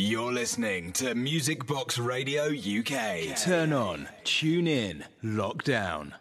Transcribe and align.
You're 0.00 0.32
listening 0.32 0.92
to 0.92 1.16
Music 1.16 1.66
Box 1.66 1.98
Radio 1.98 2.52
UK. 2.52 3.36
Turn 3.36 3.72
on, 3.72 4.08
tune 4.22 4.68
in, 4.68 5.04
lock 5.24 5.64
down. 5.64 6.14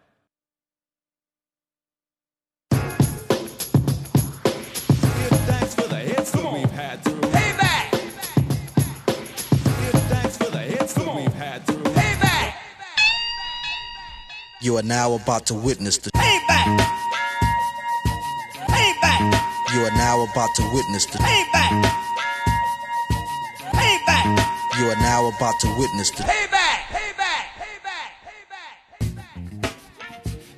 Give 2.71 2.89
thanks 5.45 5.75
for 5.75 5.87
the 5.87 5.95
hits 5.95 6.31
that 6.31 6.51
we've 6.51 6.71
had 6.71 7.03
through. 7.03 7.21
Payback! 7.21 7.91
Give 9.91 10.01
thanks 10.09 10.37
for 10.37 10.49
the 10.49 10.57
hits 10.57 10.95
that 10.95 11.15
we've 11.15 11.33
had 11.35 11.63
through. 11.67 11.83
Payback! 11.83 12.55
You 14.59 14.77
are 14.77 14.83
now 14.83 15.13
about 15.13 15.45
to 15.45 15.53
witness 15.53 15.99
the. 15.99 16.09
Payback! 16.13 16.79
Payback! 18.55 19.39
You 19.75 19.81
are 19.85 19.91
now 19.91 20.23
about 20.23 20.55
to 20.55 20.63
witness 20.73 21.05
the. 21.05 21.19
Payback! 21.19 21.83
Payback! 21.83 22.06
You 24.77 24.91
are 24.91 24.95
now 24.97 25.27
about 25.29 25.59
to 25.61 25.75
witness 25.79 26.11
the. 26.11 26.21
Payback! 26.21 26.83
Payback! 26.91 27.45
Payback! 28.21 28.99
Payback! 28.99 29.63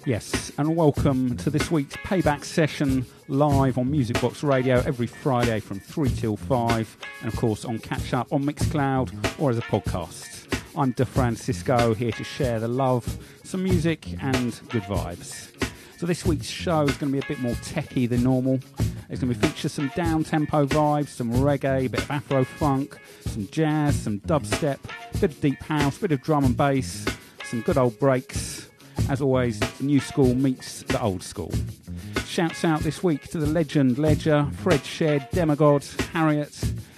Yes, 0.06 0.52
and 0.58 0.76
welcome 0.76 1.38
to 1.38 1.50
this 1.50 1.72
week's 1.72 1.96
payback 1.96 2.44
session 2.44 3.06
live 3.30 3.78
on 3.78 3.90
Music 3.90 4.20
Box 4.20 4.44
Radio 4.44 4.80
every 4.86 5.08
Friday 5.08 5.62
from 5.62 5.80
3 5.80 6.10
till 6.10 6.36
5, 6.36 6.98
and 7.22 7.32
of 7.32 7.40
course 7.40 7.64
on 7.64 7.80
Catch 7.80 8.14
Up 8.14 8.34
on 8.34 8.44
Mixcloud 8.44 9.40
or 9.40 9.52
as 9.52 9.58
a 9.58 9.62
podcast. 9.62 10.54
I'm 10.78 10.92
D'Francisco 10.92 11.96
here 11.96 12.12
to 12.12 12.24
share 12.26 12.60
the 12.60 12.68
love, 12.68 13.18
some 13.46 13.64
music, 13.64 14.22
and 14.22 14.60
good 14.70 14.84
vibes. 14.84 15.69
So 16.00 16.06
this 16.06 16.26
week's 16.26 16.48
show 16.48 16.84
is 16.84 16.96
going 16.96 17.12
to 17.12 17.20
be 17.20 17.20
a 17.20 17.28
bit 17.28 17.42
more 17.42 17.56
techie 17.56 18.08
than 18.08 18.24
normal. 18.24 18.62
It's 19.10 19.20
going 19.20 19.34
to 19.34 19.48
feature 19.48 19.68
some 19.68 19.90
down 19.98 20.24
tempo 20.24 20.66
vibes, 20.66 21.10
some 21.10 21.30
reggae, 21.34 21.88
a 21.88 21.90
bit 21.90 22.00
of 22.00 22.10
Afro 22.10 22.46
funk, 22.46 22.98
some 23.26 23.50
jazz, 23.50 24.00
some 24.04 24.22
dubstep, 24.22 24.78
a 25.14 25.18
bit 25.18 25.32
of 25.32 25.42
deep 25.42 25.62
house, 25.62 25.98
a 25.98 26.00
bit 26.00 26.14
of 26.14 26.22
drum 26.22 26.46
and 26.46 26.56
bass, 26.56 27.06
some 27.44 27.60
good 27.60 27.78
old 27.78 28.00
breaks. 28.00 28.70
As 29.10 29.20
always, 29.20 29.60
the 29.60 29.84
new 29.84 30.00
school 30.00 30.34
meets 30.36 30.84
the 30.84 31.02
old 31.02 31.22
school. 31.22 31.52
Shouts 32.26 32.64
out 32.64 32.80
this 32.80 33.04
week 33.04 33.24
to 33.32 33.38
the 33.38 33.48
legend 33.48 33.98
Ledger, 33.98 34.48
Fred 34.60 34.86
Shed, 34.86 35.28
Demigod, 35.34 35.84
Harriet, 36.14 36.54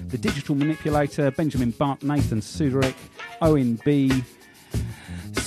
the 0.10 0.18
digital 0.20 0.54
manipulator, 0.54 1.32
Benjamin 1.32 1.72
Buck, 1.72 2.04
Nathan 2.04 2.42
Suderick, 2.42 2.94
Owen 3.42 3.80
B, 3.84 4.12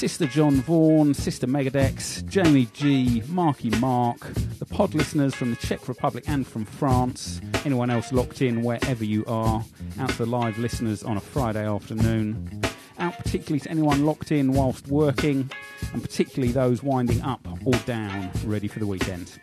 Sister 0.05 0.27
John 0.27 0.57
Vaughan, 0.57 1.15
Sister 1.15 1.47
Megadex, 1.47 2.29
Jamie 2.29 2.69
G, 2.75 3.23
Marky 3.29 3.71
Mark, 3.81 4.21
the 4.59 4.67
pod 4.67 4.95
listeners 4.95 5.35
from 5.35 5.49
the 5.49 5.57
Czech 5.57 5.89
Republic 5.89 6.25
and 6.27 6.47
from 6.47 6.67
France, 6.67 7.41
anyone 7.65 7.89
else 7.89 8.13
locked 8.13 8.43
in 8.43 8.61
wherever 8.61 9.03
you 9.03 9.25
are, 9.25 9.65
out 9.99 10.11
to 10.11 10.19
the 10.19 10.27
live 10.27 10.59
listeners 10.59 11.03
on 11.03 11.17
a 11.17 11.23
Friday 11.23 11.67
afternoon, 11.67 12.61
out 13.05 13.19
particularly 13.19 13.61
to 13.61 13.71
anyone 13.71 14.07
locked 14.07 14.33
in 14.33 14.53
whilst 14.55 14.89
working, 14.89 15.51
and 15.93 16.03
particularly 16.03 16.53
those 16.53 16.83
winding 16.83 17.21
up 17.21 17.47
or 17.67 17.75
down, 17.85 18.31
ready 18.47 18.67
for 18.67 18.79
the 18.79 18.87
weekend. 18.87 19.39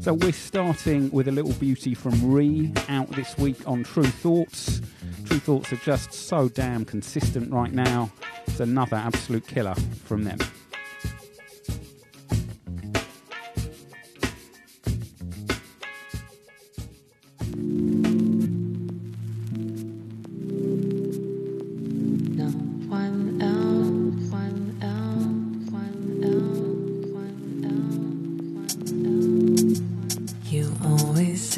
So 0.00 0.14
we're 0.14 0.32
starting 0.32 1.08
with 1.10 1.28
a 1.28 1.32
little 1.32 1.52
beauty 1.52 1.94
from 1.94 2.12
Rhi, 2.14 2.76
out 2.88 3.08
this 3.10 3.38
week 3.38 3.56
on 3.66 3.84
True 3.84 4.02
Thoughts. 4.02 4.80
True 5.26 5.38
Thoughts 5.38 5.72
are 5.72 5.76
just 5.76 6.12
so 6.12 6.48
damn 6.48 6.84
consistent 6.84 7.52
right 7.52 7.72
now. 7.72 8.10
It's 8.48 8.58
another 8.58 8.96
absolute 8.96 9.46
killer 9.46 9.74
from 10.04 10.24
them. 10.24 10.38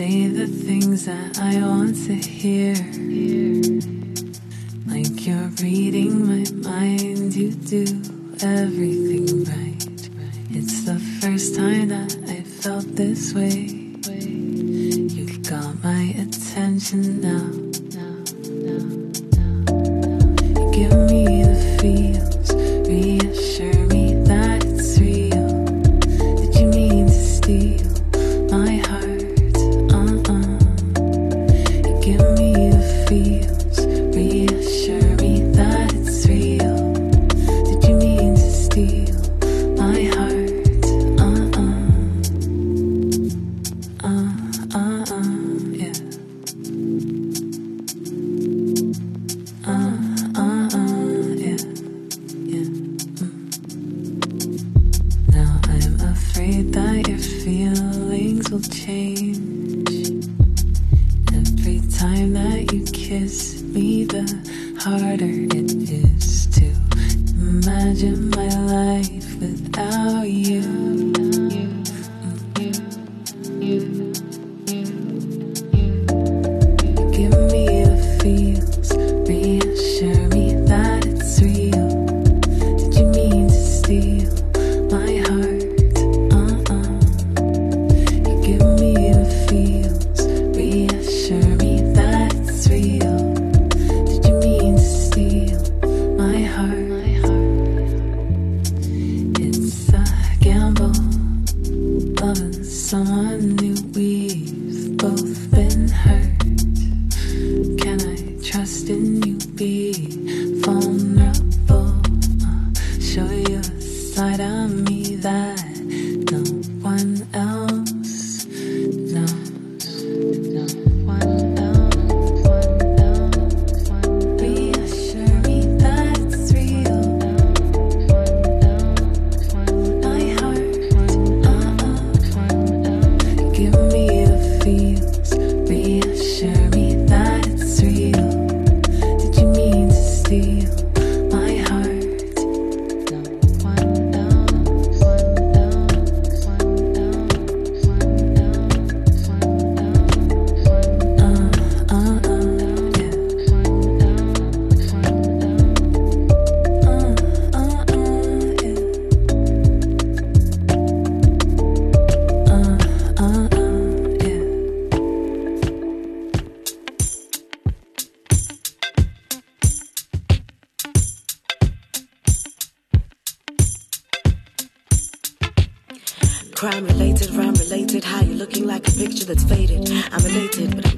Say 0.01 0.29
the 0.29 0.47
things 0.47 1.05
that 1.05 1.39
I 1.39 1.61
want 1.61 1.95
to 2.07 2.15
hear. 2.15 2.73
Like 4.87 5.27
you're 5.27 5.51
reading 5.61 6.13
my 6.27 6.45
mind, 6.67 7.35
you 7.37 7.51
do 7.53 7.85
everything 8.43 9.45
right. 9.45 10.09
It's 10.57 10.87
the 10.87 10.99
first 11.21 11.55
time 11.55 11.89
that 11.89 12.17
I 12.31 12.41
felt 12.41 12.87
this 12.97 13.35
way. 13.35 13.69
You 15.15 15.39
got 15.41 15.85
my 15.85 16.15
attention 16.17 17.21
now. 17.21 17.51
now, 17.51 17.60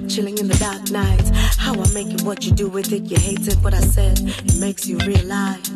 chilling 0.08 0.38
in 0.38 0.48
the 0.48 0.56
dark 0.58 0.90
nights. 0.90 1.30
How 1.56 1.72
I 1.72 1.92
make 1.92 2.08
it, 2.08 2.22
what 2.22 2.44
you 2.44 2.52
do 2.52 2.68
with 2.68 2.92
it. 2.92 3.04
You 3.10 3.18
hate 3.18 3.46
it, 3.46 3.56
what 3.62 3.74
I 3.74 3.80
said. 3.80 4.20
It 4.20 4.56
makes 4.58 4.86
you 4.86 4.98
realize. 4.98 5.70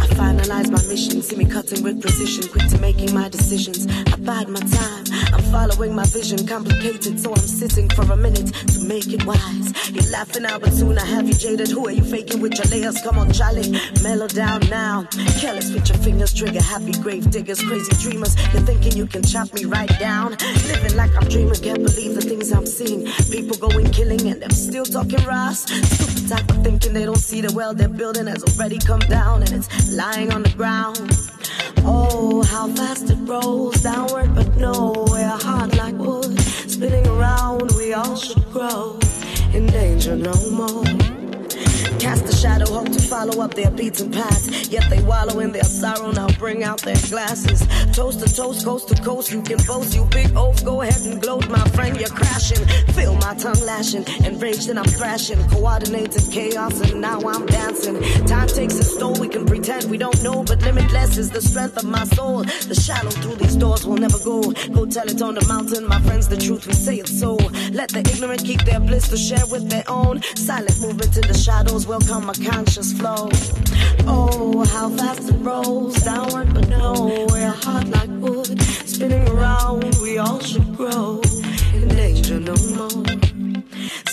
I 0.00 0.06
finalize 0.16 0.70
my 0.70 0.82
mission, 0.88 1.22
see 1.22 1.36
me 1.36 1.44
cutting 1.46 1.82
with 1.82 2.00
precision, 2.00 2.48
quick 2.50 2.68
to 2.68 2.78
making 2.78 3.14
my 3.14 3.28
decisions. 3.28 3.86
I 3.88 4.16
bide 4.16 4.48
my 4.48 4.60
time, 4.60 5.04
I'm 5.32 5.42
following 5.52 5.94
my 5.94 6.06
vision, 6.06 6.46
complicated, 6.46 7.18
so 7.18 7.32
I'm 7.32 7.46
sitting 7.46 7.88
for 7.90 8.02
a 8.12 8.16
minute 8.16 8.52
to 8.72 8.80
make 8.80 9.08
it 9.12 9.24
wise. 9.24 9.90
You're 9.90 10.10
laughing 10.10 10.42
now, 10.42 10.58
but 10.58 10.72
soon 10.72 10.98
I 10.98 11.04
have 11.04 11.28
you 11.28 11.34
jaded. 11.34 11.68
Who 11.68 11.86
are 11.86 11.92
you 11.92 12.04
faking 12.04 12.40
with 12.40 12.54
your 12.58 12.66
layers? 12.66 13.00
Come 13.02 13.18
on, 13.18 13.32
Charlie, 13.32 13.70
mellow 14.02 14.28
down 14.28 14.60
now. 14.68 15.06
Careless 15.40 15.72
with 15.72 15.88
your 15.88 15.98
fingers, 15.98 16.34
trigger 16.34 16.62
happy 16.62 16.92
grave 16.92 17.30
diggers, 17.30 17.62
crazy 17.62 17.92
dreamers. 18.02 18.34
You're 18.52 18.62
thinking 18.62 18.92
you 18.96 19.06
can 19.06 19.22
chop 19.22 19.52
me 19.54 19.64
right 19.64 19.90
down. 19.98 20.32
Living 20.68 20.96
like 20.96 21.14
I'm 21.16 21.28
dreaming, 21.28 21.60
can't 21.60 21.82
believe 21.82 22.14
the 22.14 22.20
things 22.20 22.52
I'm 22.52 22.66
seeing. 22.66 23.06
People 23.30 23.56
going 23.56 23.90
killing 23.90 24.26
and 24.28 24.42
them 24.42 24.50
still 24.50 24.84
talking 24.84 25.24
Ross. 25.24 25.64
Stupid 25.64 26.28
type 26.28 26.50
of 26.50 26.62
thinking 26.62 26.92
they 26.92 27.04
don't 27.04 27.18
see 27.18 27.40
the 27.40 27.52
well 27.54 27.74
they're 27.74 27.88
building 27.88 28.26
has 28.26 28.42
already 28.44 28.78
come 28.78 29.00
down 29.00 29.42
and 29.42 29.52
it's 29.52 29.68
lying 29.90 30.32
on 30.32 30.42
the 30.42 30.50
ground. 30.50 30.98
Oh, 31.84 32.42
how 32.42 32.68
fast 32.68 33.10
it 33.10 33.18
rolls 33.22 33.82
downward, 33.82 34.34
but 34.34 34.56
nowhere 34.56 35.28
hard 35.28 35.76
like 35.76 35.94
wood. 35.96 36.38
Spinning 36.40 37.06
around, 37.06 37.72
we 37.76 37.92
all 37.94 38.16
should 38.16 38.44
grow 38.52 38.98
in 39.52 39.66
danger 39.66 40.16
no 40.16 40.34
more. 40.50 41.15
Cast 42.06 42.32
a 42.32 42.36
shadow, 42.36 42.72
hope 42.72 42.92
to 42.92 43.00
follow 43.00 43.42
up 43.42 43.54
their 43.54 43.72
beats 43.72 44.00
and 44.00 44.14
paths. 44.14 44.68
Yet 44.68 44.88
they 44.90 45.02
wallow 45.02 45.40
in 45.40 45.50
their 45.50 45.64
sorrow, 45.64 46.12
now 46.12 46.28
bring 46.38 46.62
out 46.62 46.80
their 46.82 46.94
glasses. 47.10 47.66
Toast 47.96 48.20
to 48.20 48.32
toast, 48.32 48.64
coast 48.64 48.86
to 48.90 49.02
coast, 49.02 49.32
you 49.32 49.42
can 49.42 49.58
boast, 49.66 49.92
you 49.92 50.04
big 50.04 50.30
oaf. 50.36 50.64
Go 50.64 50.82
ahead 50.82 51.04
and 51.04 51.20
gloat, 51.20 51.48
my 51.48 51.66
friend, 51.70 51.98
you're 51.98 52.08
crashing. 52.08 52.64
Feel 52.94 53.16
my 53.16 53.34
tongue 53.34 53.58
lashing, 53.66 54.04
enraged 54.24 54.68
and 54.68 54.78
I'm 54.78 54.84
thrashing. 54.84 55.42
Coordinated 55.48 56.30
chaos, 56.30 56.80
and 56.80 57.00
now 57.00 57.18
I'm 57.26 57.44
dancing. 57.46 58.00
Time 58.26 58.46
takes 58.46 58.76
its 58.76 58.96
toll, 58.96 59.18
we 59.18 59.26
can 59.26 59.44
pretend 59.44 59.90
we 59.90 59.98
don't 59.98 60.22
know, 60.22 60.44
but 60.44 60.62
limitless 60.62 61.18
is 61.18 61.30
the 61.30 61.42
strength 61.42 61.76
of 61.76 61.86
my 61.86 62.04
soul. 62.04 62.44
The 62.44 62.80
shadow 62.80 63.10
through 63.10 63.34
these 63.34 63.56
doors 63.56 63.84
will 63.84 63.98
never 63.98 64.20
go. 64.20 64.52
Go 64.72 64.86
tell 64.86 65.08
it 65.08 65.20
on 65.22 65.34
the 65.34 65.44
mountain, 65.48 65.84
my 65.88 66.00
friends, 66.02 66.28
the 66.28 66.36
truth, 66.36 66.68
we 66.68 66.72
say 66.72 66.98
it 66.98 67.08
so. 67.08 67.34
Let 67.72 67.88
the 67.88 67.98
ignorant 67.98 68.44
keep 68.44 68.62
their 68.62 68.78
bliss 68.78 69.08
to 69.08 69.16
share 69.16 69.44
with 69.50 69.68
their 69.68 69.84
own. 69.88 70.22
Silent 70.36 70.80
movement 70.80 71.16
in 71.16 71.26
the 71.26 71.34
shadows, 71.34 71.84
welcome 71.98 72.28
a 72.28 72.34
conscious 72.50 72.92
flow. 72.92 73.28
Oh, 74.06 74.64
how 74.66 74.90
fast 74.90 75.30
it 75.30 75.36
rolls 75.36 75.96
downward, 76.04 76.52
but 76.52 76.68
nowhere 76.68 77.50
hard 77.50 77.88
like 77.88 78.10
wood. 78.10 78.60
Spinning 78.60 79.26
around, 79.28 79.96
we 80.02 80.18
all 80.18 80.38
should 80.40 80.76
grow 80.76 81.22
in 81.72 81.88
danger 81.88 82.40
no 82.40 82.54
more. 82.76 83.35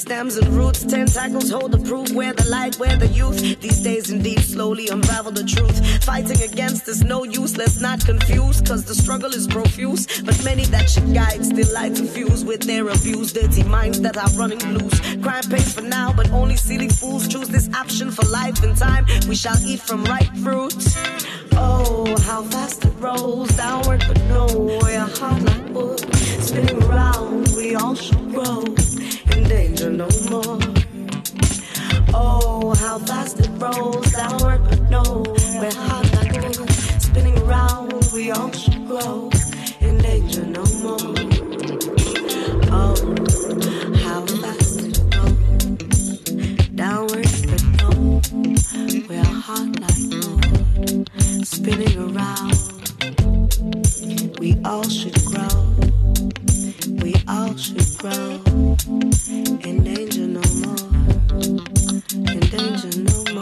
Stems 0.04 0.36
and 0.36 0.50
roots, 0.50 0.84
tentacles 0.84 1.50
hold 1.50 1.72
the 1.72 1.78
proof. 1.78 2.12
Where 2.12 2.34
the 2.34 2.44
light, 2.50 2.78
where 2.78 2.98
the 2.98 3.08
youth. 3.08 3.40
These 3.62 3.80
days 3.80 4.12
indeed 4.12 4.42
slowly 4.42 4.90
unravel 4.90 5.32
the 5.32 5.46
truth. 5.46 6.04
Fighting 6.04 6.42
against 6.42 6.90
is 6.90 7.06
no 7.06 7.24
use, 7.24 7.56
let's 7.56 7.80
not 7.80 8.06
confuse. 8.06 8.60
Cause 8.60 8.84
the 8.84 8.96
struggle 8.96 9.34
is 9.34 9.48
profuse. 9.48 10.22
But 10.22 10.44
many 10.44 10.66
that 10.66 10.90
should 10.90 11.14
guide 11.14 11.46
still 11.46 11.74
like 11.74 11.96
to 11.96 12.04
fuse 12.04 12.44
with 12.44 12.64
their 12.64 12.90
abused, 12.90 13.36
dirty 13.36 13.64
minds 13.64 14.02
that 14.02 14.18
are 14.18 14.30
running 14.32 14.60
loose. 14.78 15.00
Crime 15.24 15.46
pays 15.50 15.74
for 15.74 15.84
now, 15.84 16.12
but 16.12 16.30
only 16.32 16.58
silly 16.58 16.90
fools 16.90 17.26
choose 17.26 17.48
this 17.48 17.70
option 17.74 18.12
for 18.12 18.26
life 18.26 18.62
and 18.62 18.76
time. 18.76 19.06
We 19.30 19.36
shall 19.36 19.58
eat 19.64 19.80
from 19.80 20.04
ripe 20.04 20.36
fruit. 20.44 20.84
Oh, 21.56 22.16
how 22.22 22.44
fast 22.44 22.86
it 22.86 22.94
rolls 23.00 23.50
downward, 23.56 24.04
but 24.08 24.18
hard 25.20 25.44
like 25.44 25.70
wood. 25.74 26.00
Spinning 26.42 26.80
we 27.56 27.76
all 27.76 27.96
should 27.96 28.32
grow 28.32 28.64
in 28.64 29.44
danger 29.48 29.90
no 29.92 30.08
more. 30.30 30.60
Oh, 32.14 32.74
how 32.80 33.00
fast 33.00 33.40
it 33.40 33.50
rolls 33.58 34.12
downward, 34.12 34.62
but 34.70 34.82
nowhere 34.90 35.72
hard 35.74 36.14
like 36.16 36.34
wood. 36.44 36.70
Spinning 37.02 37.46
we 38.14 38.32
all 38.32 38.52
should 38.52 38.88
grow 38.88 39.30
in 39.82 39.98
danger 40.00 40.46
no 40.46 40.66
more. 40.84 41.16
Oh, 42.72 42.96
how 44.04 44.26
fast 44.42 44.80
it 44.82 45.00
rolls 45.16 46.68
downward, 46.76 47.30
but 47.50 47.64
nowhere 47.82 49.24
hard 49.24 49.80
like. 49.80 49.93
Spinning 51.44 51.98
around, 51.98 52.54
we 54.40 54.58
all 54.64 54.88
should 54.88 55.14
grow. 55.26 55.48
We 57.02 57.14
all 57.28 57.54
should 57.58 57.98
grow 57.98 58.42
in 59.28 59.84
danger 59.84 60.28
no 60.28 60.42
more. 60.64 60.78
In 62.32 62.40
danger 62.40 62.98
no 63.00 63.24
more. 63.26 63.33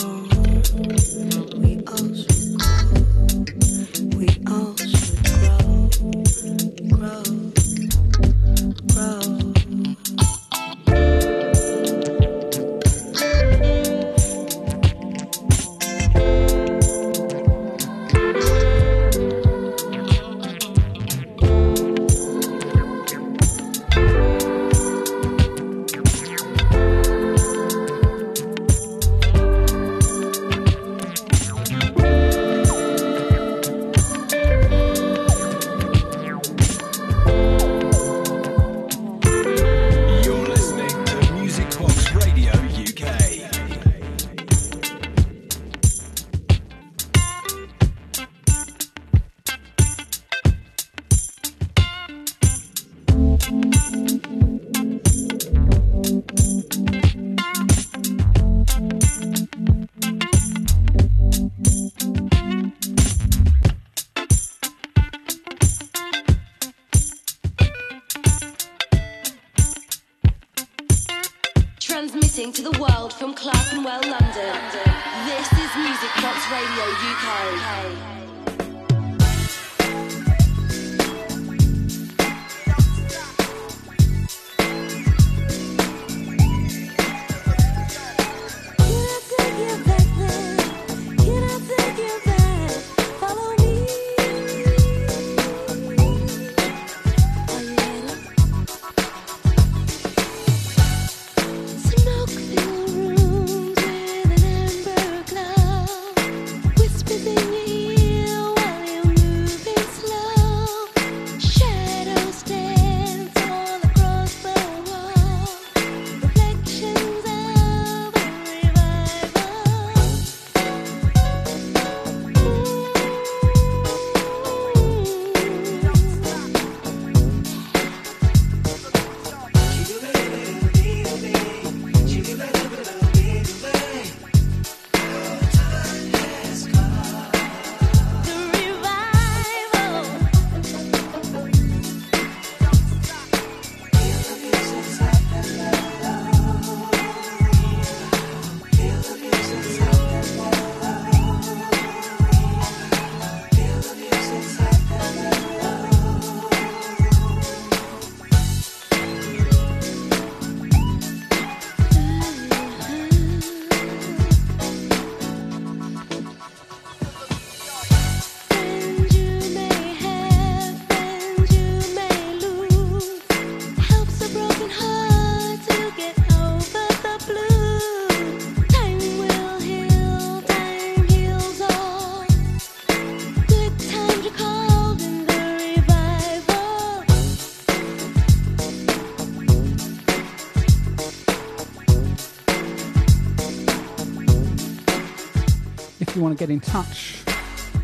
Get 196.42 196.50
in 196.50 196.60
touch, 196.60 197.22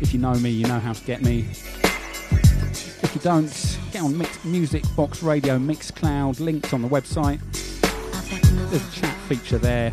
if 0.00 0.12
you 0.12 0.18
know 0.18 0.34
me, 0.34 0.50
you 0.50 0.66
know 0.66 0.80
how 0.80 0.92
to 0.92 1.04
get 1.04 1.22
me. 1.22 1.46
If 1.48 3.12
you 3.14 3.20
don't, 3.20 3.78
get 3.92 4.02
on 4.02 4.18
Mix, 4.18 4.44
Music 4.44 4.82
Box 4.96 5.22
Radio 5.22 5.60
Mixcloud, 5.60 6.40
links 6.40 6.72
on 6.72 6.82
the 6.82 6.88
website. 6.88 7.38
There's 8.70 8.84
a 8.84 9.00
chat 9.00 9.16
feature 9.28 9.58
there. 9.58 9.92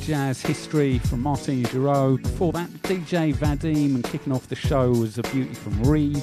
Jazz 0.00 0.40
history 0.42 0.98
from 0.98 1.22
Martine 1.22 1.64
Girault. 1.64 2.22
Before 2.22 2.52
that, 2.52 2.70
DJ 2.82 3.34
Vadim, 3.34 3.94
and 3.94 4.04
kicking 4.04 4.32
off 4.32 4.48
the 4.48 4.56
show 4.56 4.90
was 4.90 5.18
a 5.18 5.22
beauty 5.22 5.54
from 5.54 5.82
Reed. 5.82 6.22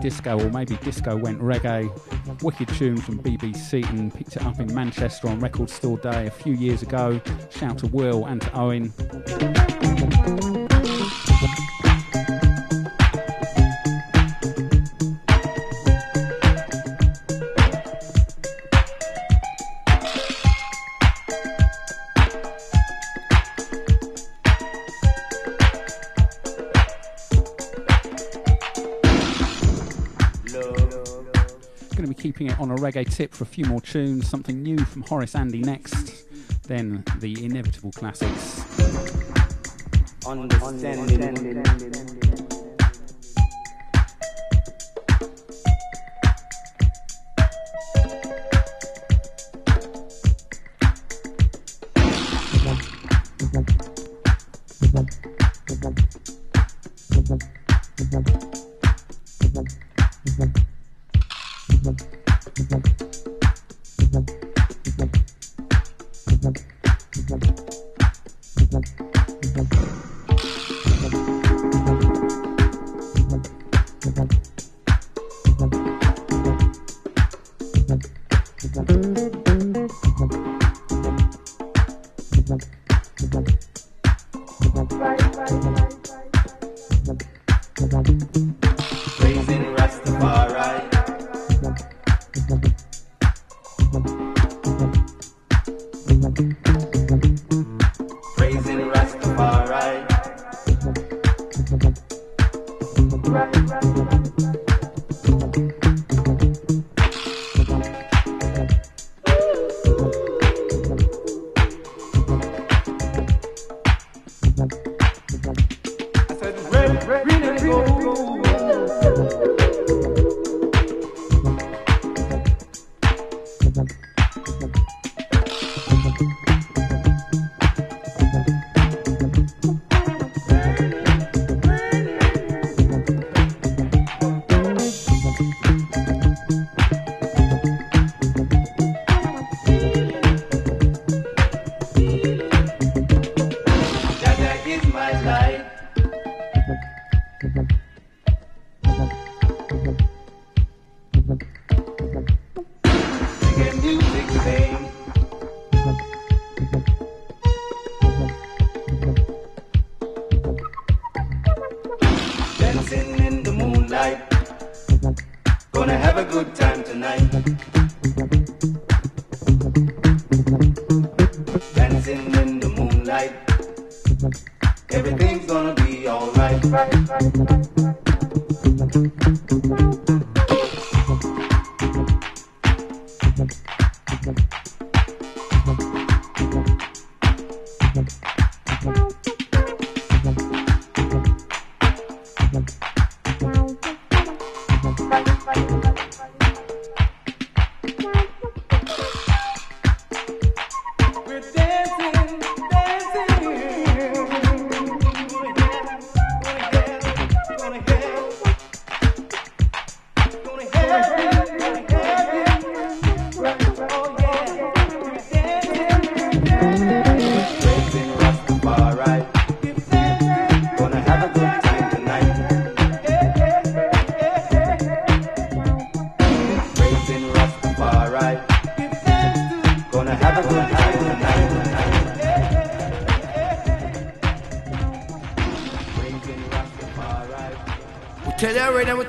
Disco, 0.00 0.38
or 0.38 0.50
maybe 0.50 0.76
disco 0.76 1.16
went 1.16 1.40
reggae. 1.40 1.90
Wicked 2.42 2.68
tune 2.68 2.96
from 2.96 3.18
BB 3.18 3.56
Seaton, 3.56 4.10
picked 4.10 4.36
it 4.36 4.44
up 4.44 4.58
in 4.60 4.72
Manchester 4.74 5.28
on 5.28 5.40
Record 5.40 5.70
Store 5.70 5.98
Day 5.98 6.26
a 6.26 6.30
few 6.30 6.54
years 6.54 6.82
ago. 6.82 7.20
Shout 7.50 7.78
to 7.78 7.86
Will 7.88 8.26
and 8.26 8.40
to 8.40 8.58
Owen. 8.58 8.92
Reggae 32.76 33.10
tip 33.10 33.34
for 33.34 33.44
a 33.44 33.46
few 33.46 33.64
more 33.66 33.80
tunes, 33.80 34.28
something 34.28 34.62
new 34.62 34.78
from 34.78 35.02
Horace 35.02 35.34
Andy 35.34 35.60
next, 35.60 36.24
then 36.66 37.04
the 37.18 37.44
inevitable 37.44 37.92
classics. 37.92 38.64
Understanding. 40.26 42.49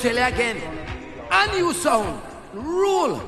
tell 0.02 0.16
you 0.16 0.24
again. 0.24 0.58
And 1.30 1.54
you 1.54 1.74
sound. 1.74 2.22
Rule. 2.54 3.22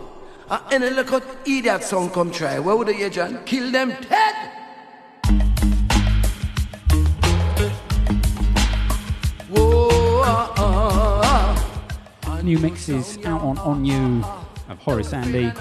Uh, 0.49 0.59
and 0.71 0.83
then 0.83 0.93
look 0.95 1.13
at 1.13 1.23
idiot 1.45 1.83
song 1.83 2.09
come 2.09 2.31
try. 2.31 2.59
Where 2.59 2.75
would 2.75 2.87
you, 2.87 3.09
John? 3.09 3.43
Kill 3.45 3.71
them 3.71 3.89
dead. 4.09 4.35
Ah, 10.25 10.53
ah, 12.25 12.41
New 12.41 12.57
mixes 12.57 13.19
out 13.25 13.41
on 13.41 13.57
On-U 13.59 14.23
of 14.69 14.79
Horace 14.79 15.13
Andy. 15.13 15.51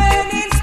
men 0.00 0.26
it's. 0.32 0.59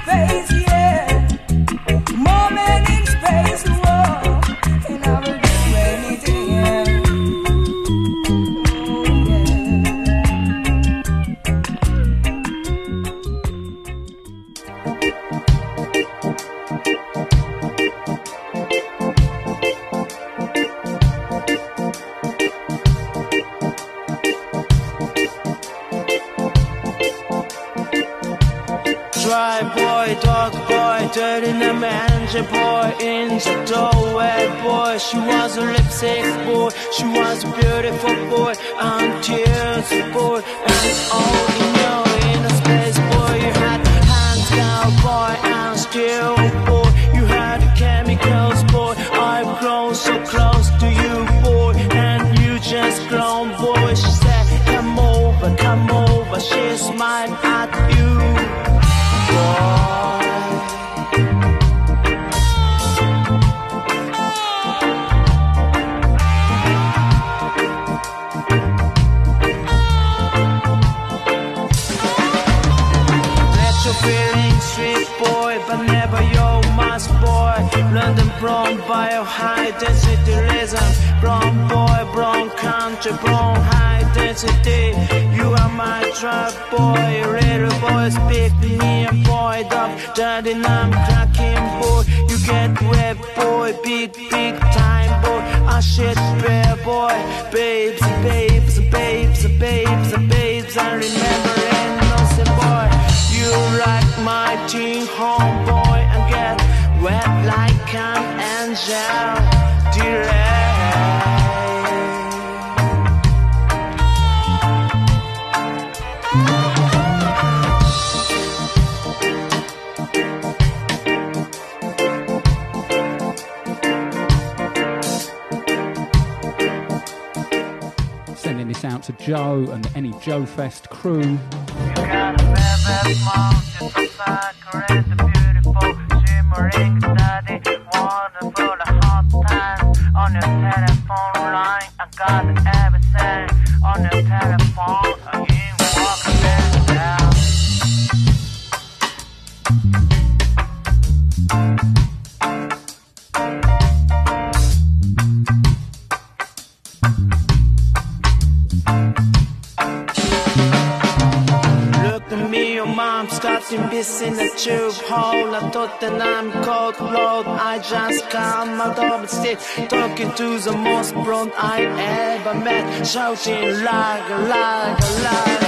I've 163.60 163.68
been 163.70 163.90
in 163.90 164.38
a 164.38 164.48
tube 164.56 164.94
hole. 165.08 165.52
I 165.52 165.68
thought 165.70 166.00
that 166.00 166.22
I'm 166.22 166.52
cold 166.62 166.96
blood. 166.96 167.44
I 167.48 167.80
just 167.80 168.30
come 168.30 168.80
out 168.80 168.96
of 169.00 169.22
the 169.22 169.26
stick, 169.26 169.58
talking 169.88 170.32
to 170.34 170.60
the 170.60 170.76
most 170.76 171.12
broad 171.12 171.50
I 171.56 171.82
ever 171.82 172.54
met, 172.54 173.04
shouting 173.04 173.82
like, 173.82 174.30
like, 174.30 175.00
like. 175.24 175.67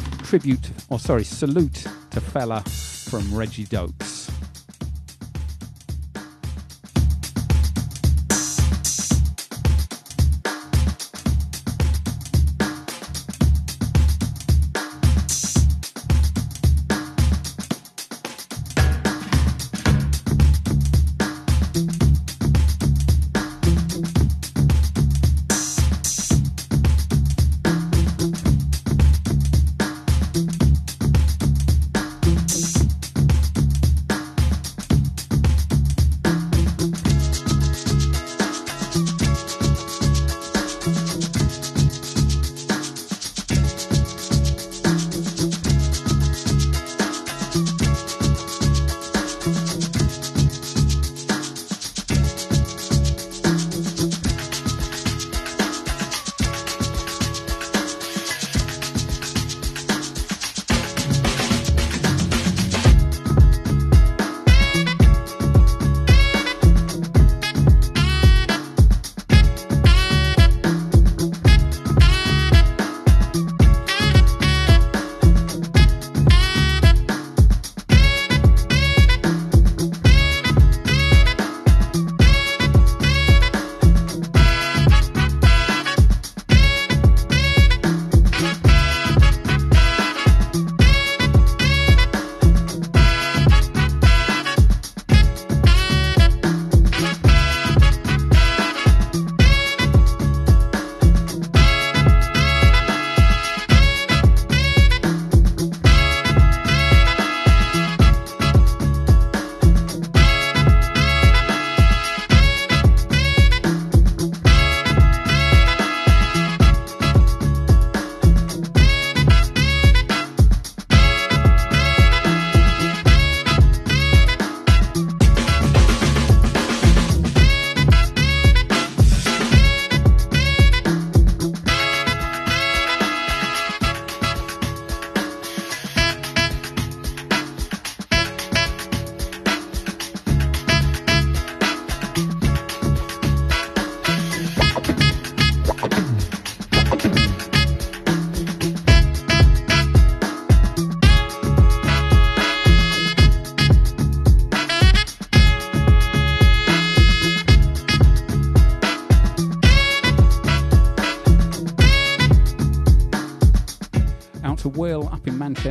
Tribute, 0.31 0.71
or 0.89 0.97
sorry, 0.97 1.25
salute 1.25 1.83
to 2.11 2.21
Fela 2.21 2.65
from 3.09 3.37
Reggie 3.37 3.65
Dokes. 3.65 4.20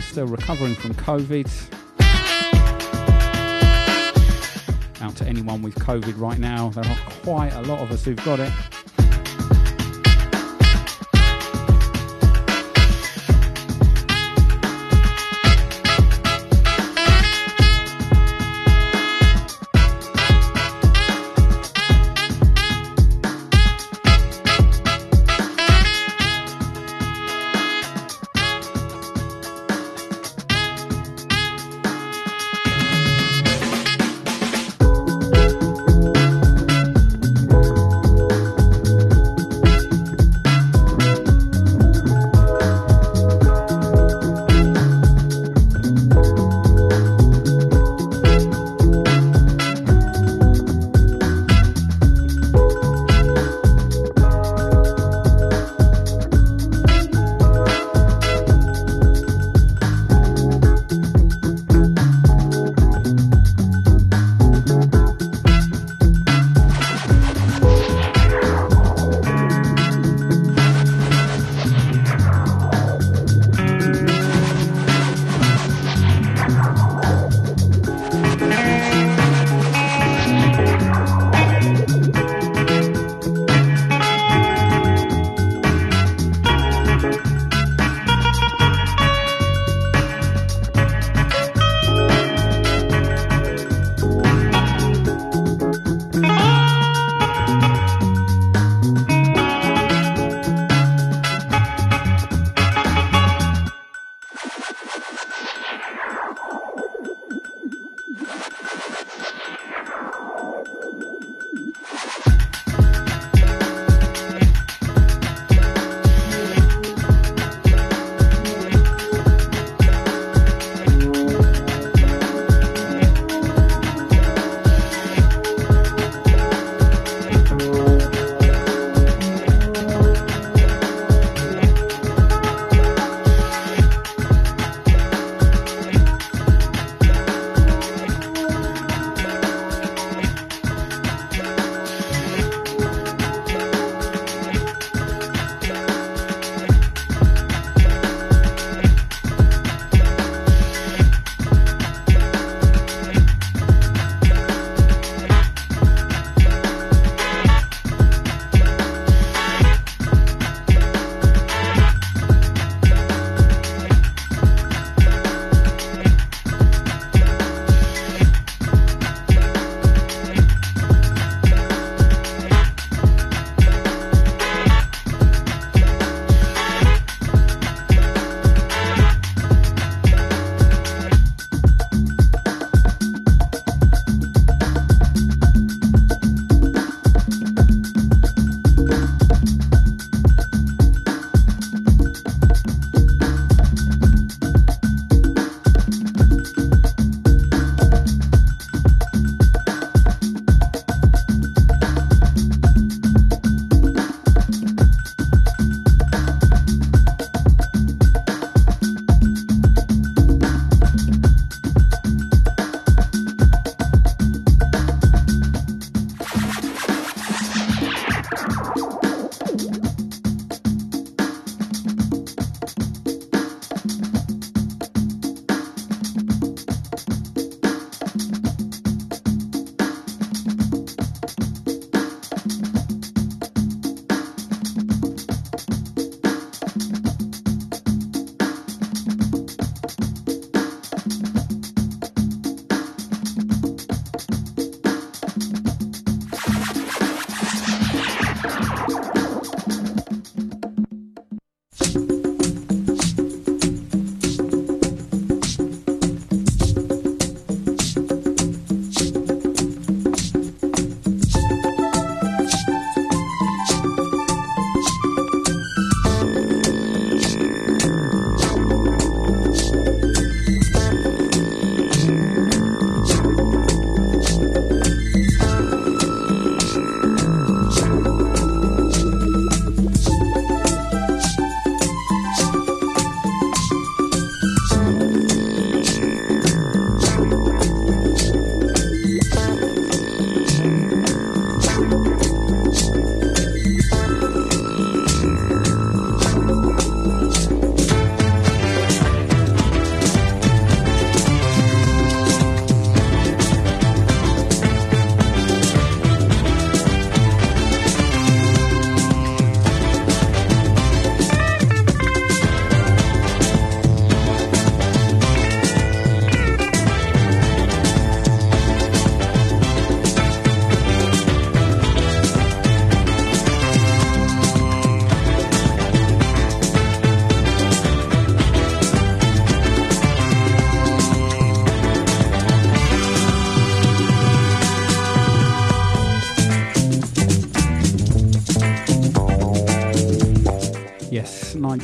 Manchester, 0.01 0.24
recovering 0.24 0.74
from 0.74 0.94
COVID. 0.94 1.46
Out 5.03 5.14
to 5.16 5.26
anyone 5.26 5.61
with 5.61 5.74
COVID 5.74 6.18
right 6.18 6.38
now. 6.38 6.70
There 6.70 6.86
are 6.86 6.96
quite 7.22 7.53
a 7.53 7.61
lot 7.61 7.80
of 7.80 7.92
us 7.92 8.07
who've 8.07 8.16
got 8.24 8.40
it. 8.40 8.51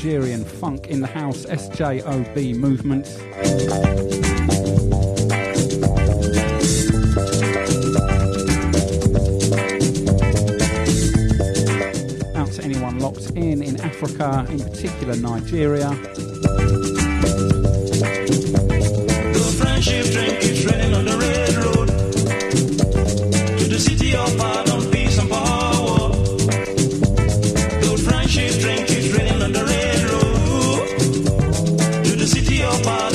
Nigerian 0.06 0.44
funk 0.44 0.86
in 0.86 1.00
the 1.00 1.06
house, 1.08 1.44
SJOB 1.46 2.54
movement. 2.54 3.08
Out 12.36 12.52
to 12.52 12.62
anyone 12.62 13.00
locked 13.00 13.30
in 13.30 13.60
in 13.64 13.80
Africa, 13.80 14.46
in 14.48 14.60
particular 14.60 15.16
Nigeria. 15.16 15.90
The 32.82 33.05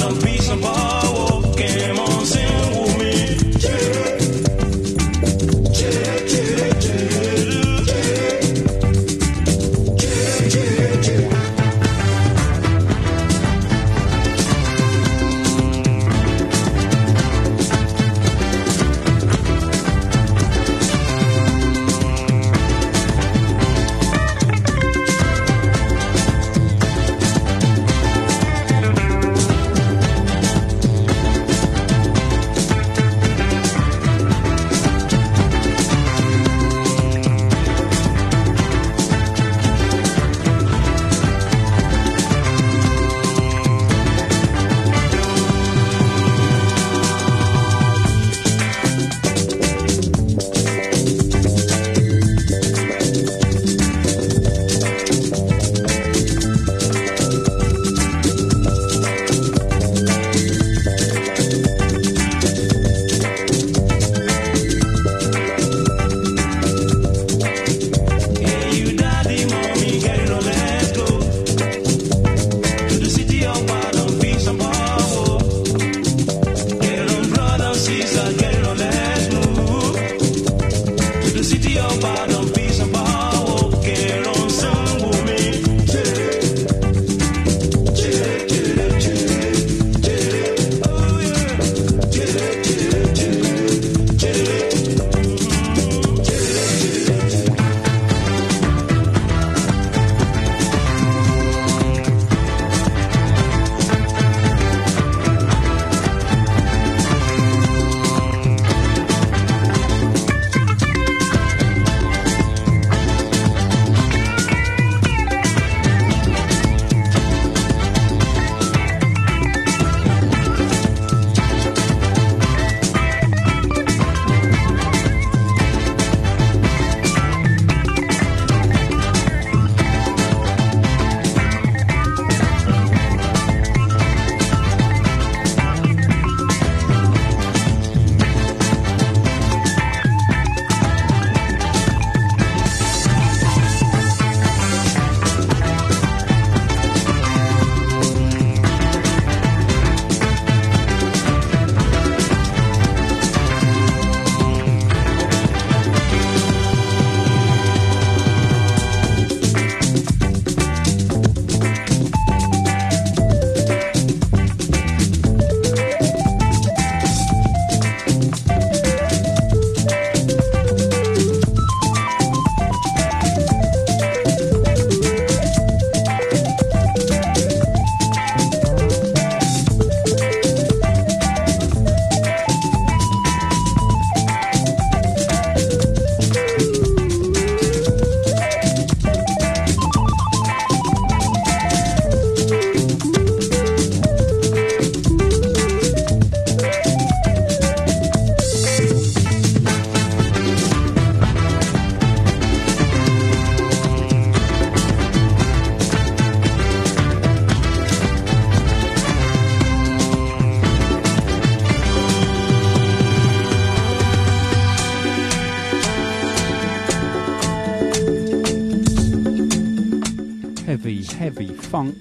funk. 221.72 221.96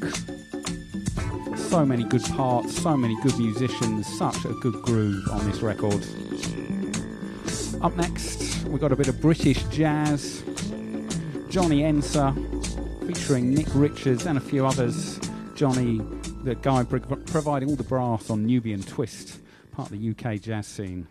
So 1.56 1.86
many 1.86 2.02
good 2.02 2.24
parts, 2.24 2.82
so 2.82 2.96
many 2.96 3.16
good 3.22 3.38
musicians, 3.38 4.04
such 4.18 4.44
a 4.44 4.52
good 4.54 4.82
groove 4.82 5.28
on 5.30 5.48
this 5.48 5.62
record. 5.62 6.04
Up 7.80 7.96
next, 7.96 8.64
we've 8.64 8.80
got 8.80 8.90
a 8.90 8.96
bit 8.96 9.06
of 9.06 9.20
British 9.20 9.62
jazz. 9.66 10.42
Johnny 11.48 11.82
Enser 11.82 12.34
featuring 13.06 13.54
Nick 13.54 13.68
Richards 13.72 14.26
and 14.26 14.38
a 14.38 14.40
few 14.40 14.66
others. 14.66 15.20
Johnny, 15.54 16.00
the 16.42 16.56
guy 16.56 16.82
pro- 16.82 16.98
providing 16.98 17.68
all 17.68 17.76
the 17.76 17.84
brass 17.84 18.28
on 18.28 18.44
Nubian 18.44 18.82
Twist, 18.82 19.38
part 19.70 19.92
of 19.92 20.00
the 20.00 20.10
UK 20.10 20.40
jazz 20.40 20.66
scene. 20.66 21.06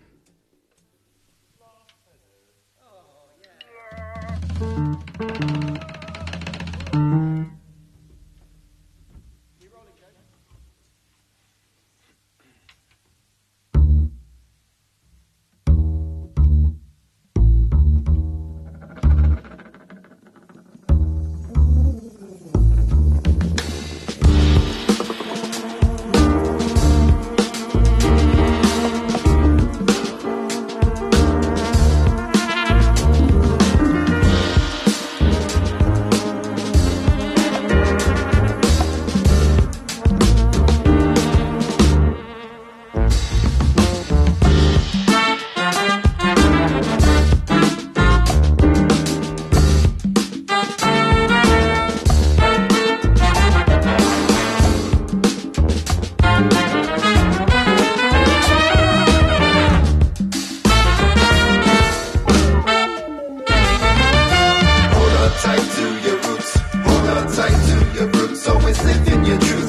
Your 69.30 69.40
truth. 69.42 69.69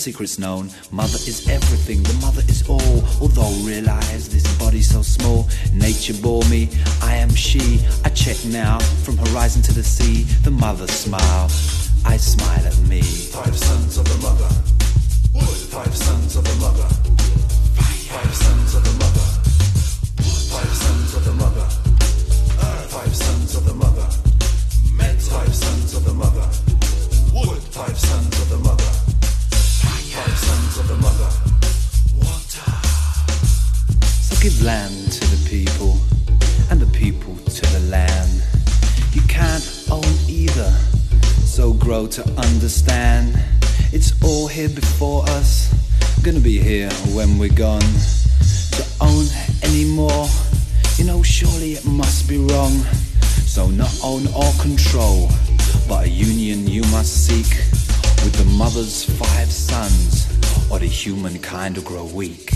secrets 0.00 0.38
known. 0.38 0.70
Mother 0.90 1.18
is 1.28 1.46
everything, 1.48 2.02
the 2.02 2.14
mother 2.24 2.40
is 2.48 2.66
all. 2.68 3.04
Although 3.20 3.52
realize 3.66 4.30
this 4.30 4.46
body's 4.58 4.88
so 4.88 5.02
small, 5.02 5.46
nature 5.74 6.14
bore 6.14 6.42
me, 6.44 6.70
I 7.02 7.16
am 7.16 7.28
she. 7.34 7.80
I 8.02 8.08
check 8.08 8.38
now 8.46 8.78
from 9.04 9.18
horizon 9.18 9.60
to 9.62 9.74
the 9.74 9.84
sea, 9.84 10.22
the 10.42 10.50
mother's 10.50 10.99
also 41.60 41.74
grow 41.74 42.06
to 42.06 42.22
understand. 42.38 43.38
It's 43.92 44.12
all 44.22 44.48
here 44.48 44.68
before 44.68 45.28
us, 45.30 45.68
gonna 46.22 46.40
be 46.40 46.58
here 46.58 46.90
when 47.12 47.38
we're 47.38 47.52
gone. 47.52 47.92
To 48.76 48.82
own 49.00 49.26
anymore, 49.62 50.26
you 50.96 51.04
know, 51.04 51.22
surely 51.22 51.72
it 51.72 51.84
must 51.84 52.28
be 52.28 52.38
wrong. 52.38 52.72
So, 53.44 53.68
not 53.68 53.92
own 54.02 54.26
or 54.28 54.50
control, 54.60 55.28
but 55.86 56.06
a 56.06 56.08
union 56.08 56.66
you 56.66 56.82
must 56.92 57.26
seek 57.26 57.50
with 58.24 58.34
the 58.36 58.48
mother's 58.56 59.04
five 59.04 59.50
sons, 59.50 60.28
or 60.70 60.78
the 60.78 60.86
humankind 60.86 61.76
will 61.76 61.84
grow 61.84 62.04
weak. 62.04 62.50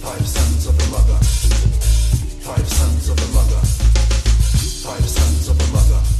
Five 0.00 0.26
sons 0.26 0.66
of 0.66 0.78
the 0.78 0.88
mother, 0.90 1.18
five 2.40 2.66
sons 2.66 3.08
of 3.10 3.16
the 3.16 3.28
mother, 3.34 3.60
five 4.80 5.06
sons 5.06 5.48
of 5.48 5.58
the 5.58 5.72
mother. 5.72 6.11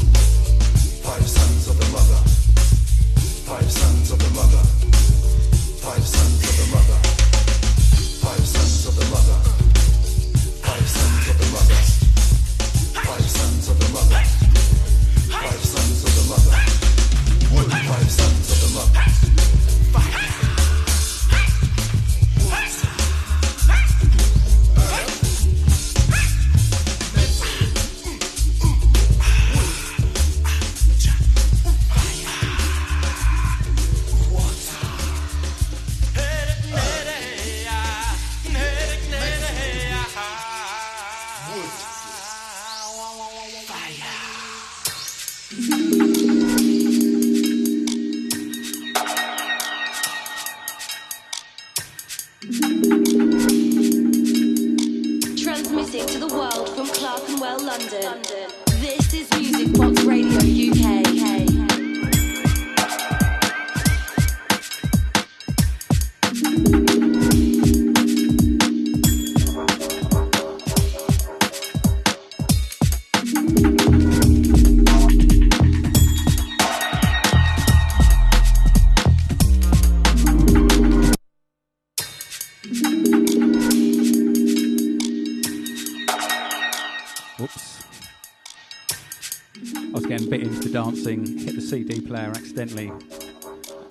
Five 1.22 1.30
sons 1.30 1.68
of 1.68 1.78
the 4.18 4.30
mother. 4.30 4.62
Five 5.80 6.04
sons 6.04 6.42
of 6.42 6.56
the 6.56 6.74
mother. 6.74 7.11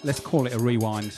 Let's 0.03 0.19
call 0.19 0.45
it 0.47 0.53
a 0.53 0.59
rewind. 0.59 1.13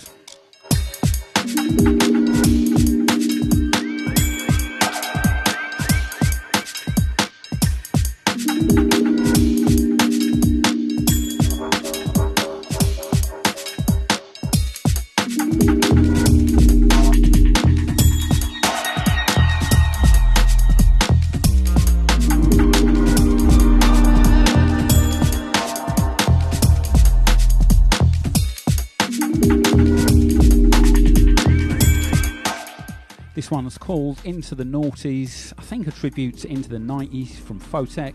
This 33.35 33.49
one's 33.49 33.79
called 33.79 34.19
Into 34.23 34.53
the 34.53 34.63
Noughties, 34.63 35.53
I 35.57 35.63
think 35.63 35.87
a 35.87 35.91
tribute 35.91 36.37
to 36.39 36.47
Into 36.47 36.69
the 36.69 36.77
90s 36.77 37.31
from 37.31 37.59
Fotech. 37.59 38.13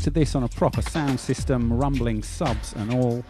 listening 0.00 0.14
to 0.14 0.20
this 0.20 0.34
on 0.34 0.42
a 0.44 0.48
proper 0.48 0.82
sound 0.82 1.20
system, 1.20 1.72
rumbling 1.72 2.22
subs 2.22 2.72
and 2.74 2.92
all. 2.94 3.22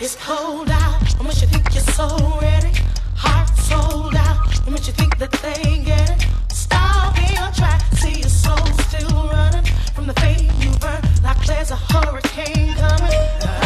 It's 0.00 0.16
cold 0.16 0.70
out, 0.70 1.00
you 1.20 1.46
think 1.48 1.74
you're 1.74 1.82
so 1.82 2.08
ready. 2.40 2.72
Heart 3.14 3.48
sold 3.58 4.14
out, 4.16 4.66
you 4.66 4.92
think 4.92 5.18
that 5.18 5.32
they 5.42 5.84
get 5.84 6.10
it. 6.10 6.52
Stop 6.52 7.14
track, 7.54 7.82
see 7.94 8.20
your 8.20 8.28
soul 8.28 8.56
still 8.88 9.28
running 9.28 9.64
from 9.94 10.06
the 10.06 10.14
fate 10.14 10.50
you 10.60 10.70
burn. 10.78 11.02
Like 11.22 11.44
there's 11.46 11.70
a 11.70 11.76
hurricane 11.76 12.74
coming. 12.74 13.57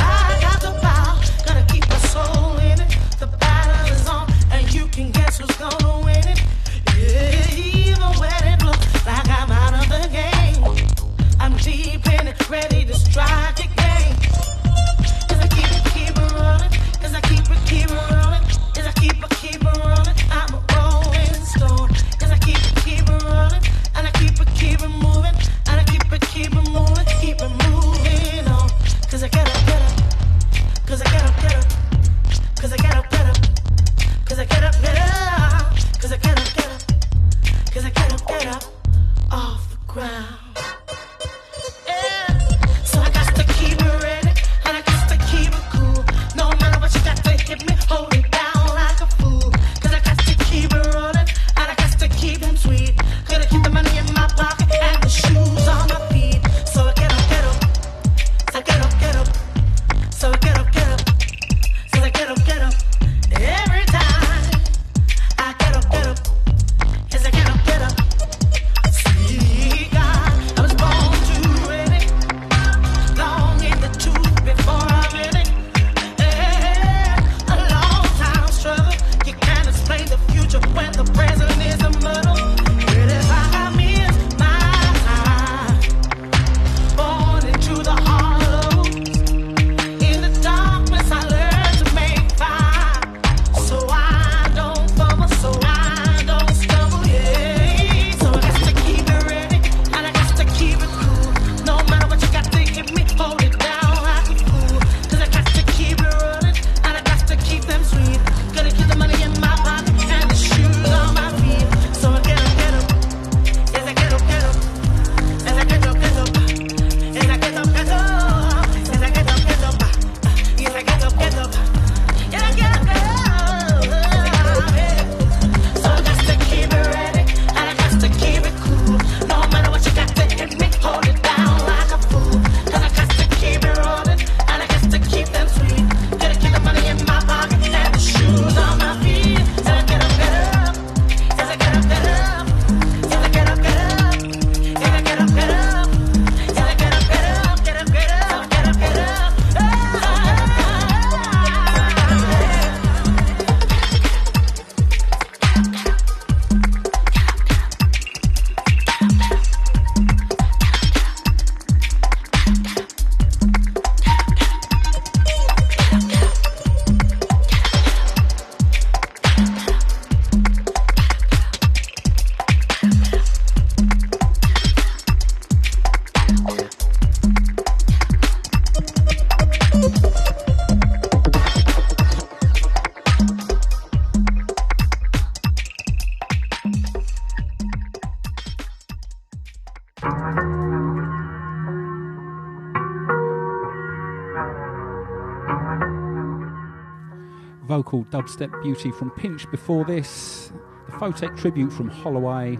Dubstep 198.13 198.63
Beauty 198.63 198.91
from 198.91 199.11
Pinch 199.11 199.51
before 199.51 199.87
this, 199.87 200.53
the 200.85 200.93
Photek 200.93 201.35
tribute 201.35 201.73
from 201.73 201.89
Holloway, 201.89 202.57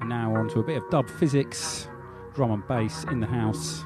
and 0.00 0.08
now 0.08 0.34
on 0.34 0.48
to 0.48 0.58
a 0.58 0.64
bit 0.64 0.76
of 0.76 0.90
Dub 0.90 1.06
Physix, 1.06 1.88
drum 2.34 2.50
and 2.50 2.66
bass 2.66 3.04
in 3.04 3.20
the 3.20 3.28
house. 3.28 3.84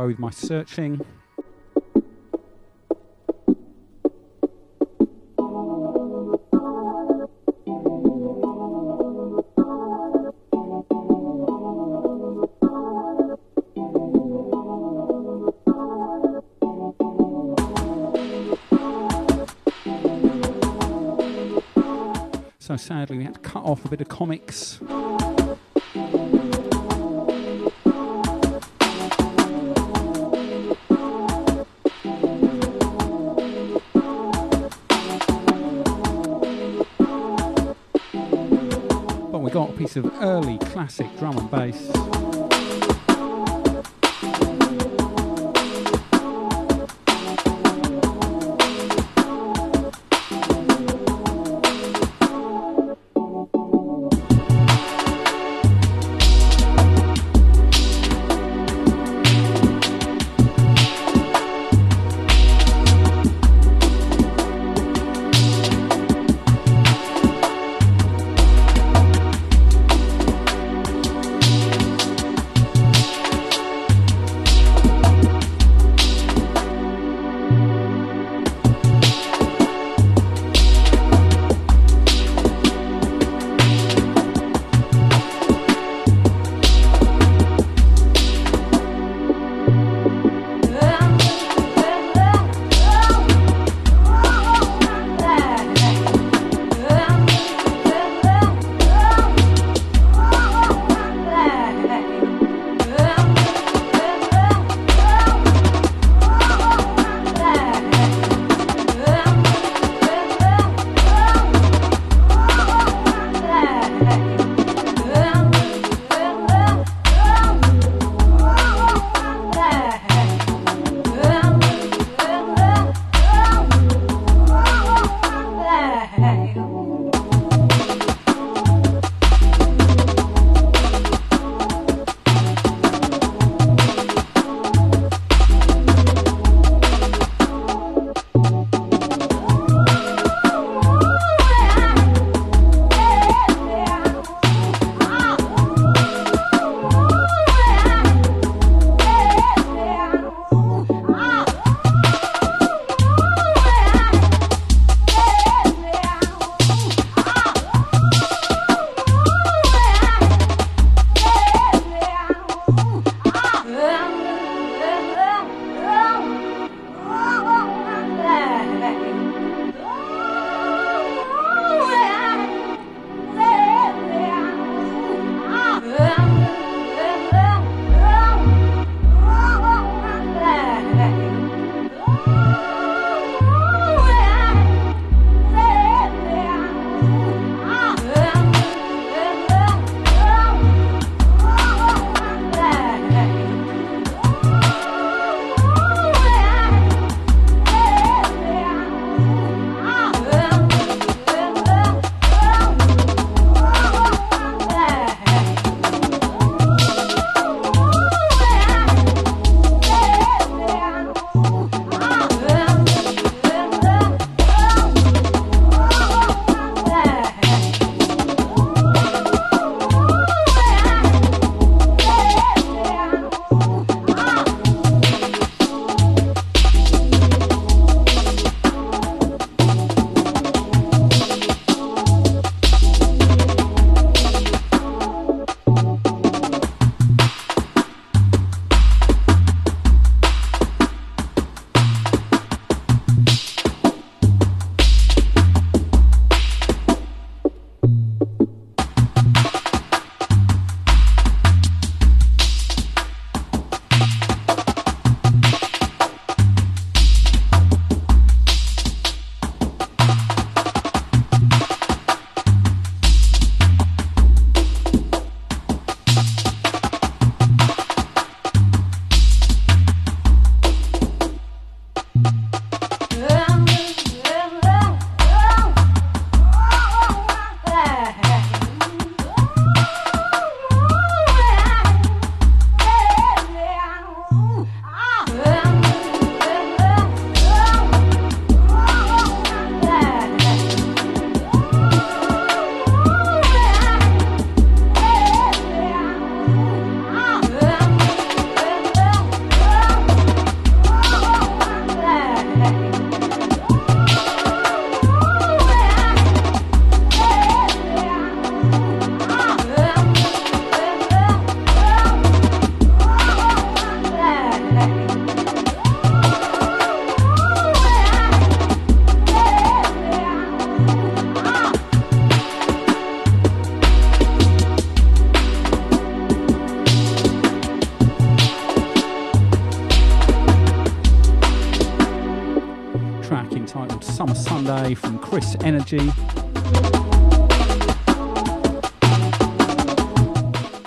Away 0.00 0.08
with 0.08 0.18
my 0.18 0.30
searching. 0.30 1.04
So 22.58 22.76
sadly, 22.78 23.18
we 23.18 23.24
had 23.24 23.34
to 23.34 23.40
cut 23.40 23.64
off 23.64 23.84
a 23.84 23.88
bit 23.88 24.00
of 24.00 24.08
Commix. 24.08 25.39
Piece 39.90 39.96
of 39.96 40.22
early 40.22 40.56
classic 40.58 41.08
drum 41.18 41.36
and 41.36 41.50
bass. 41.50 42.09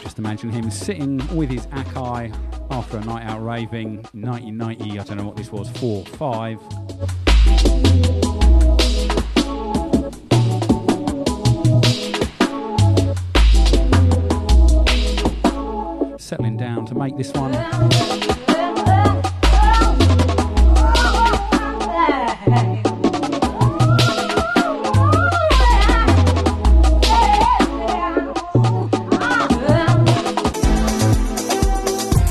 Just 0.02 0.18
imagine 0.18 0.50
him 0.50 0.72
sitting 0.72 1.18
with 1.36 1.50
his 1.50 1.68
Akai 1.68 2.34
after 2.72 2.96
a 2.96 3.02
night 3.02 3.26
out 3.26 3.44
raving 3.44 3.98
1990, 4.14 4.98
I 4.98 5.04
don't 5.04 5.18
know 5.18 5.26
what 5.26 5.36
this 5.36 5.52
was, 5.52 5.70
4, 5.72 6.06
5. 6.06 6.83